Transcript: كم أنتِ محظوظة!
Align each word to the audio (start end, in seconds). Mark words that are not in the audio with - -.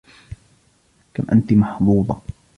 كم 1.13 1.23
أنتِ 1.31 1.53
محظوظة! 1.53 2.21